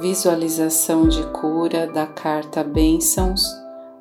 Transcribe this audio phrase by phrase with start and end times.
[0.00, 3.42] Visualização de cura da carta Bênçãos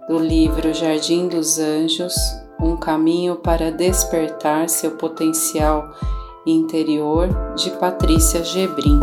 [0.07, 2.15] do livro Jardim dos Anjos
[2.57, 5.93] Um caminho para despertar seu potencial
[6.45, 8.97] interior de Patrícia Gebrim.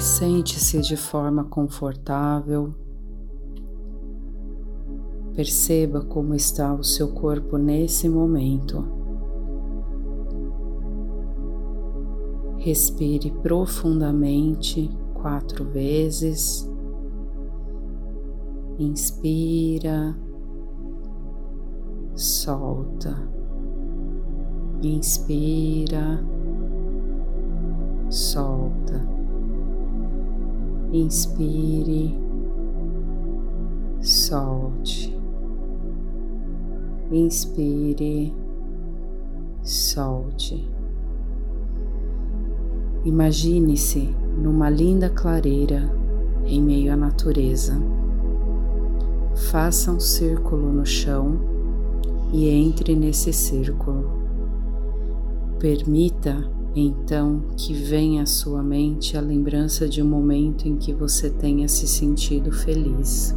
[0.00, 2.74] Sente-se de forma confortável.
[5.36, 9.01] Perceba como está o seu corpo nesse momento.
[12.64, 16.70] Respire profundamente quatro vezes.
[18.78, 20.16] Inspira,
[22.14, 23.28] solta.
[24.80, 26.24] Inspira,
[28.08, 29.08] solta.
[30.92, 32.16] Inspire,
[33.98, 35.12] solte.
[37.10, 38.32] Inspire,
[39.62, 40.81] solte.
[43.04, 45.92] Imagine-se numa linda clareira
[46.46, 47.76] em meio à natureza.
[49.50, 51.40] Faça um círculo no chão
[52.32, 54.08] e entre nesse círculo.
[55.58, 61.28] Permita então que venha à sua mente a lembrança de um momento em que você
[61.28, 63.36] tenha se sentido feliz.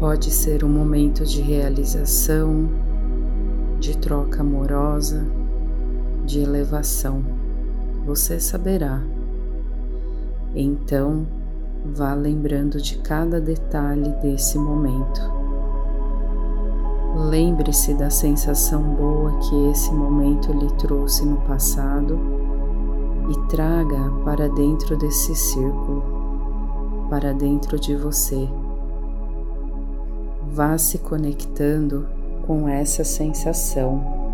[0.00, 2.68] Pode ser um momento de realização,
[3.78, 5.24] de troca amorosa
[6.28, 7.24] de elevação,
[8.04, 9.00] você saberá.
[10.54, 11.26] Então,
[11.94, 15.22] vá lembrando de cada detalhe desse momento.
[17.16, 22.18] Lembre-se da sensação boa que esse momento lhe trouxe no passado
[23.30, 28.46] e traga para dentro desse círculo, para dentro de você.
[30.52, 32.06] Vá se conectando
[32.46, 34.27] com essa sensação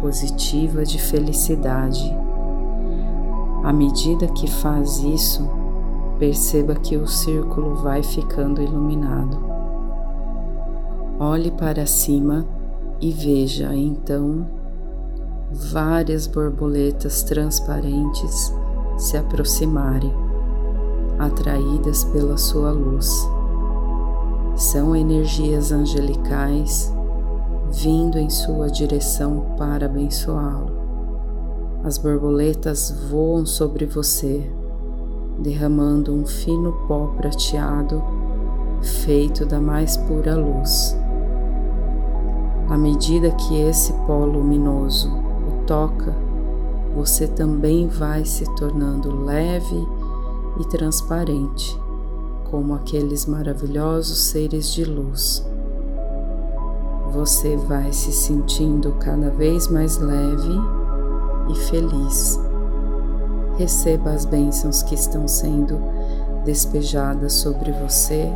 [0.00, 2.14] positiva de felicidade.
[3.64, 5.48] À medida que faz isso,
[6.18, 9.38] perceba que o círculo vai ficando iluminado.
[11.18, 12.46] Olhe para cima
[13.00, 14.46] e veja então
[15.50, 18.54] várias borboletas transparentes
[18.96, 20.12] se aproximarem,
[21.18, 23.28] atraídas pela sua luz.
[24.54, 26.92] São energias angelicais
[27.70, 30.78] vindo em sua direção para abençoá-lo.
[31.84, 34.50] As borboletas voam sobre você,
[35.38, 38.02] derramando um fino pó prateado
[38.82, 40.96] feito da mais pura luz.
[42.68, 46.14] À medida que esse pó luminoso o toca,
[46.94, 49.86] você também vai se tornando leve
[50.58, 51.78] e transparente,
[52.50, 55.46] como aqueles maravilhosos seres de luz
[57.10, 60.54] você vai se sentindo cada vez mais leve
[61.50, 62.38] e feliz.
[63.56, 65.80] Receba as bênçãos que estão sendo
[66.44, 68.30] despejadas sobre você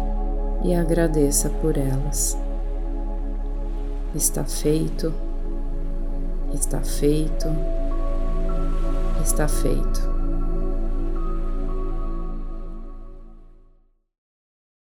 [0.65, 2.37] e agradeça por elas.
[4.15, 5.13] Está feito,
[6.53, 7.49] está feito,
[9.23, 10.22] está feito.